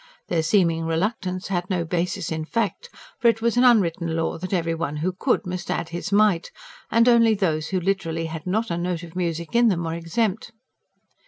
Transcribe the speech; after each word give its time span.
Their 0.29 0.41
seeming 0.41 0.85
reluctance 0.87 1.49
had 1.49 1.69
no 1.69 1.85
basis 1.85 2.31
in 2.31 2.43
fact; 2.43 2.89
for 3.19 3.27
it 3.27 3.39
was 3.39 3.55
an 3.55 3.63
unwritten 3.63 4.15
law 4.15 4.39
that 4.39 4.51
every 4.51 4.73
one 4.73 4.97
who 4.97 5.13
could 5.13 5.45
must 5.45 5.69
add 5.69 5.89
his 5.89 6.11
mite; 6.11 6.49
and 6.89 7.07
only 7.07 7.35
those 7.35 7.67
who 7.67 7.79
literally 7.79 8.25
had 8.25 8.47
"not 8.47 8.71
a 8.71 8.79
note 8.79 9.03
of 9.03 9.15
music 9.15 9.53
in 9.53 9.67
them" 9.67 9.83
were 9.83 9.93
exempt. 9.93 10.53